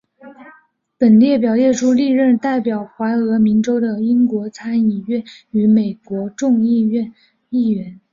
[0.97, 7.13] 本列表列出历任代表怀俄明州的美国参议院与美国众议院
[7.51, 7.99] 议员。